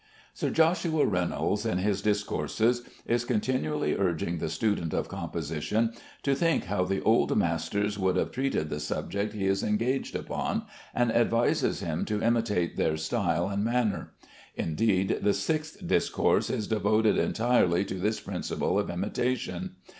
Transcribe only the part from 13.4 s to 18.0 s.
and manner. Indeed, the sixth discourse is devoted entirely to